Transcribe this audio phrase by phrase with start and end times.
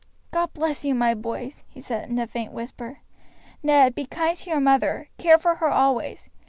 [0.31, 3.01] "God bless you, my boys!" he said, in a faint whisper.
[3.61, 6.27] "Ned, be kind to your mother; care for her always.